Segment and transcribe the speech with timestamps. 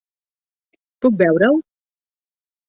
[1.05, 1.53] Puc veure-ho?